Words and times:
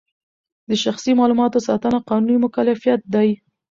د 0.69 0.71
شخصي 0.83 1.11
معلوماتو 1.19 1.65
ساتنه 1.67 1.97
قانوني 2.09 2.37
مکلفیت 2.45 3.01
دی. 3.13 3.29